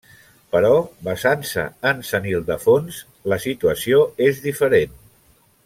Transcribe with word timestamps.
Però 0.53 0.69
basant-se 1.07 1.65
en 1.89 2.01
Sant 2.11 2.25
Ildefons 2.31 2.97
la 3.33 3.39
situació 3.45 4.01
és 4.31 4.41
diferent. 4.51 4.99